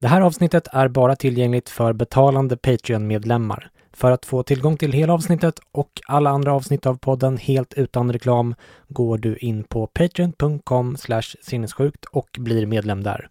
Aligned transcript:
Det 0.00 0.08
här 0.08 0.20
avsnittet 0.20 0.68
är 0.72 0.88
bara 0.88 1.16
tillgängligt 1.16 1.68
för 1.68 1.92
betalande 1.92 2.56
Patreon-medlemmar. 2.56 3.70
För 3.92 4.10
att 4.10 4.26
få 4.26 4.42
tillgång 4.42 4.76
till 4.76 4.92
hela 4.92 5.12
avsnittet 5.12 5.60
och 5.72 6.00
alla 6.06 6.30
andra 6.30 6.52
avsnitt 6.52 6.86
av 6.86 6.98
podden 6.98 7.36
helt 7.36 7.74
utan 7.74 8.12
reklam 8.12 8.54
går 8.88 9.18
du 9.18 9.36
in 9.36 9.64
på 9.64 9.86
patreon.com 9.86 10.96
sinnessjukt 11.40 12.04
och 12.04 12.28
blir 12.38 12.66
medlem 12.66 13.02
där. 13.02 13.28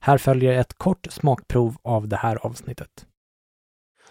Här 0.00 0.18
följer 0.18 0.60
ett 0.60 0.74
kort 0.78 1.06
smakprov 1.10 1.76
av 1.82 2.08
det 2.08 2.16
här 2.16 2.46
avsnittet. 2.46 3.06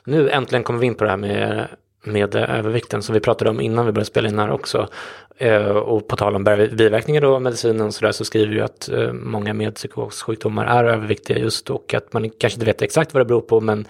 Nu 0.06 0.30
äntligen 0.30 0.64
kommer 0.64 0.80
vi 0.80 0.86
in 0.86 0.96
på 0.96 1.04
det 1.04 1.10
här 1.10 1.18
med, 1.18 1.68
med 2.08 2.36
övervikten 2.36 3.04
som 3.04 3.14
vi 3.14 3.20
pratade 3.20 3.50
om 3.50 3.62
innan 3.62 3.86
vi 3.86 3.92
började 3.92 4.06
spela 4.06 4.30
in 4.30 4.40
här 4.40 4.52
också. 4.52 4.88
Eh, 5.38 5.68
och 5.68 6.08
på 6.08 6.16
tal 6.16 6.36
om 6.36 6.44
biverkningar 6.44 7.22
då, 7.22 7.40
medicinen 7.40 7.92
så 7.92 8.06
där, 8.06 8.12
så 8.12 8.26
skriver 8.26 8.54
ju 8.54 8.62
att 8.62 8.90
eh, 8.90 9.14
många 9.14 9.54
med 9.54 9.76
psykossjukdomar 9.76 10.66
är 10.66 10.84
överviktiga 10.84 11.38
just 11.38 11.70
och 11.70 11.94
att 11.94 12.14
man 12.14 12.30
kanske 12.30 12.56
inte 12.56 12.66
vet 12.66 12.82
exakt 12.82 13.14
vad 13.14 13.22
det 13.22 13.26
beror 13.26 13.42
på 13.42 13.62
men 13.62 13.88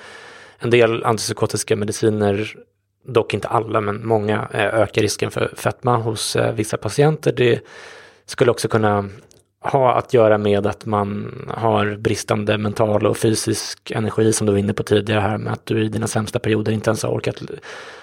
en 0.59 0.69
del 0.69 1.03
antipsykotiska 1.03 1.75
mediciner, 1.75 2.55
dock 3.05 3.33
inte 3.33 3.47
alla 3.47 3.81
men 3.81 4.07
många, 4.07 4.47
eh, 4.51 4.65
ökar 4.65 5.01
risken 5.01 5.31
för 5.31 5.53
fetma 5.55 5.97
hos 5.97 6.35
eh, 6.35 6.53
vissa 6.53 6.77
patienter. 6.77 7.31
Det 7.31 7.59
skulle 8.25 8.51
också 8.51 8.67
kunna 8.67 9.09
ha 9.67 9.93
att 9.93 10.13
göra 10.13 10.37
med 10.37 10.67
att 10.67 10.85
man 10.85 11.31
har 11.57 11.95
bristande 11.95 12.57
mental 12.57 13.05
och 13.05 13.17
fysisk 13.17 13.91
energi 13.91 14.33
som 14.33 14.47
du 14.47 14.53
var 14.53 14.59
inne 14.59 14.73
på 14.73 14.83
tidigare 14.83 15.19
här 15.19 15.37
med 15.37 15.53
att 15.53 15.65
du 15.65 15.83
i 15.83 15.87
dina 15.87 16.07
sämsta 16.07 16.39
perioder 16.39 16.71
inte 16.71 16.89
ens 16.89 17.03
har 17.03 17.09
orkat 17.09 17.41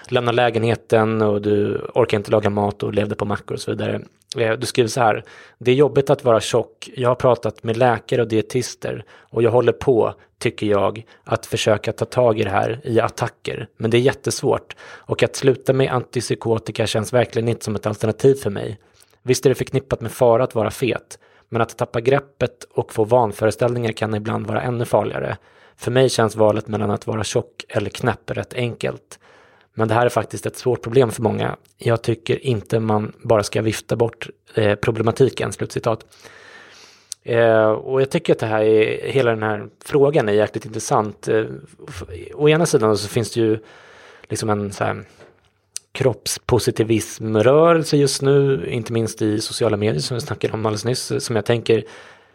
lämna 0.09 0.33
lägenheten 0.33 1.23
och 1.23 1.43
du 1.43 1.81
orkar 1.95 2.19
inte 2.19 2.31
laga 2.31 2.51
mat 2.51 2.83
och 2.83 2.95
levde 2.95 3.15
på 3.15 3.25
mackor 3.25 3.55
och 3.55 3.61
så 3.61 3.71
vidare. 3.71 4.01
Eh, 4.37 4.53
du 4.53 4.67
skriver 4.67 4.89
så 4.89 5.01
här, 5.01 5.25
det 5.59 5.71
är 5.71 5.75
jobbigt 5.75 6.11
att 6.11 6.25
vara 6.25 6.41
tjock, 6.41 6.91
jag 6.97 7.09
har 7.09 7.15
pratat 7.15 7.63
med 7.63 7.77
läkare 7.77 8.23
och 8.23 8.29
dietister 8.29 9.05
och 9.11 9.43
jag 9.43 9.51
håller 9.51 9.73
på, 9.73 10.15
tycker 10.39 10.67
jag, 10.67 11.07
att 11.25 11.47
försöka 11.47 11.93
ta 11.93 12.05
tag 12.05 12.41
i 12.41 12.43
det 12.43 12.51
här 12.51 12.81
i 12.85 13.01
attacker. 13.01 13.69
Men 13.77 13.91
det 13.91 13.97
är 13.97 14.01
jättesvårt 14.01 14.77
och 14.83 15.23
att 15.23 15.37
sluta 15.37 15.73
med 15.73 15.93
antipsykotika 15.93 16.87
känns 16.87 17.13
verkligen 17.13 17.49
inte 17.49 17.65
som 17.65 17.75
ett 17.75 17.87
alternativ 17.87 18.35
för 18.35 18.51
mig. 18.51 18.79
Visst 19.23 19.47
är 19.47 19.51
det 19.51 19.55
förknippat 19.55 20.01
med 20.01 20.13
fara 20.13 20.45
att 20.45 20.55
vara 20.55 20.71
fet, 20.71 21.19
men 21.49 21.63
att 21.63 21.77
tappa 21.77 22.01
greppet 22.01 22.65
och 22.71 22.93
få 22.93 23.05
vanföreställningar 23.05 23.93
kan 23.93 24.15
ibland 24.15 24.47
vara 24.47 24.63
ännu 24.63 24.85
farligare. 24.85 25.37
För 25.77 25.91
mig 25.91 26.09
känns 26.09 26.37
valet 26.37 26.69
mellan 26.69 26.91
att 26.91 27.07
vara 27.07 27.25
tjock 27.25 27.65
eller 27.69 27.91
knäpp 27.91 28.31
rätt 28.31 28.55
enkelt. 28.55 29.19
Men 29.75 29.89
det 29.89 29.95
här 29.95 30.07
är 30.07 30.11
faktiskt 30.11 30.47
ett 30.47 30.57
svårt 30.57 30.83
problem 30.83 31.11
för 31.11 31.23
många. 31.23 31.57
Jag 31.79 32.03
tycker 32.03 32.47
inte 32.47 32.81
man 32.81 33.13
bara 33.23 33.43
ska 33.43 33.63
vifta 33.63 33.97
bort 33.97 34.29
eh, 34.55 34.75
problematiken, 34.75 35.53
slutcitat. 35.53 36.07
Eh, 37.23 37.71
och 37.71 38.01
jag 38.01 38.11
tycker 38.11 38.33
att 38.33 38.39
det 38.39 38.47
här 38.47 38.63
är, 38.63 39.09
hela 39.11 39.31
den 39.31 39.43
här 39.43 39.67
frågan 39.85 40.29
är 40.29 40.33
jäkligt 40.33 40.67
intressant. 40.67 41.29
Eh, 41.29 41.45
å 42.35 42.49
ena 42.49 42.67
sidan 42.67 42.99
så 42.99 43.09
finns 43.09 43.33
det 43.33 43.41
ju 43.41 43.59
liksom 44.23 44.51
en 44.51 44.73
så 44.73 44.85
här, 44.85 45.05
kroppspositivismrörelse 45.95 47.97
just 47.97 48.23
nu, 48.23 48.67
inte 48.67 48.93
minst 48.93 49.23
i 49.23 49.41
sociala 49.41 49.77
medier 49.77 50.01
som 50.01 50.15
vi 50.15 50.21
snackade 50.21 50.55
om 50.55 50.67
alldeles 50.67 50.85
nyss, 50.85 51.25
som 51.25 51.37
jag 51.37 51.45
tänker 51.45 51.85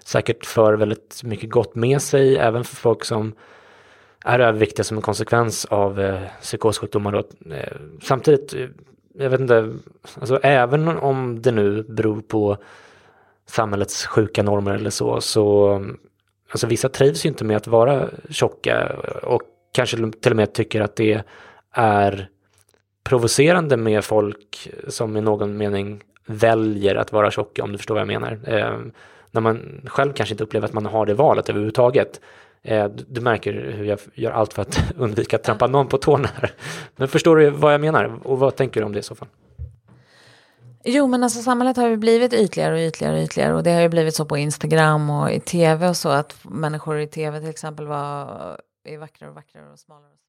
säkert 0.06 0.46
för 0.46 0.74
väldigt 0.74 1.22
mycket 1.24 1.50
gott 1.50 1.76
med 1.76 2.02
sig, 2.02 2.38
även 2.38 2.64
för 2.64 2.76
folk 2.76 3.06
som 3.06 3.34
är 4.26 4.40
överviktiga 4.40 4.84
som 4.84 4.98
en 4.98 5.04
konsekvens 5.04 5.66
av 5.66 6.00
eh, 6.00 6.22
psykossjukdomar. 6.42 7.12
Då. 7.12 7.24
Eh, 7.56 7.74
samtidigt, 8.02 8.54
eh, 8.54 8.68
jag 9.14 9.30
vet 9.30 9.40
inte, 9.40 9.74
alltså 10.20 10.40
även 10.44 10.88
om 10.88 11.42
det 11.42 11.52
nu 11.52 11.84
beror 11.84 12.22
på 12.22 12.58
samhällets 13.46 14.06
sjuka 14.06 14.44
normer 14.44 14.74
eller 14.74 14.90
så, 14.90 15.22
så 15.22 15.76
alltså 16.52 16.68
vissa 16.68 16.90
trivs 16.90 17.26
ju 17.26 17.30
inte 17.30 17.44
med 17.44 17.58
att 17.58 17.68
vara 17.68 18.10
tjocka 18.30 18.96
och 19.24 19.42
kanske 19.74 19.98
till 19.98 20.32
och 20.32 20.38
med 20.38 20.54
tycker 20.54 20.82
att 20.82 20.96
det 20.96 21.24
är 21.74 22.30
provocerande 23.04 23.78
med 23.78 24.04
folk 24.04 24.72
som 24.88 25.18
i 25.18 25.22
någon 25.22 25.58
mening 25.58 26.04
väljer 26.26 26.96
att 26.96 27.12
vara 27.12 27.32
tjocka, 27.32 27.64
om 27.64 27.72
du 27.72 27.78
förstår 27.78 27.96
vad 27.96 28.02
jag 28.02 28.08
menar. 28.08 28.40
Eh, 28.44 28.78
när 29.32 29.42
man 29.42 29.82
själv 29.86 30.14
kanske 30.14 30.34
inte 30.34 30.44
upplever 30.44 30.68
att 30.68 30.74
man 30.74 30.86
har 30.86 31.06
det 31.06 31.14
valet 31.14 31.50
överhuvudtaget. 31.50 32.22
Eh, 32.64 32.86
du, 32.86 33.06
du, 33.08 33.22
märker 33.22 33.54
hur 33.54 33.86
jag 33.86 34.00
gör 34.14 34.32
allt 34.32 34.54
för 34.54 34.62
att 34.62 34.94
undvika 34.98 35.36
att 35.36 35.44
trampa 35.44 35.68
någon 35.68 35.88
på 35.88 35.98
tårna 35.98 36.30
här. 36.36 36.52
Men 36.96 37.08
förstår 37.08 37.36
du 37.36 37.50
vad 37.50 37.74
jag 37.74 37.82
menar? 37.82 38.20
Och 38.24 38.40
vad 38.40 38.56
tänker 38.56 38.80
du 38.82 38.86
om 38.86 38.94
det 38.94 39.00
i 39.00 39.04
så 39.04 39.16
fall? 39.16 39.28
Jo, 40.84 41.08
men 41.08 41.24
alltså 41.24 41.42
samhället 41.42 41.78
har 41.78 41.88
ju 41.88 41.98
blivit 41.98 42.34
ytligare 42.34 42.74
och 42.74 42.80
ytligare 42.80 43.16
och 43.16 43.24
ytligare 43.24 43.54
och 43.54 43.64
det 43.64 43.72
har 43.72 43.82
ju 43.82 43.90
blivit 43.90 44.16
så 44.16 44.26
på 44.26 44.38
Instagram 44.38 45.10
och 45.10 45.32
i 45.32 45.40
tv 45.40 45.90
och 45.90 45.98
så 45.98 46.10
att 46.10 46.36
människor 46.44 47.00
i 47.00 47.08
tv 47.08 47.40
till 47.40 47.50
exempel 47.50 47.88
var, 47.88 48.28
är 48.84 48.98
vackrare 48.98 49.30
och 49.30 49.36
vackrare 49.36 49.72
och 49.72 49.80
smalare. 49.80 50.12
Och 50.14 50.20
smalare. 50.20 50.29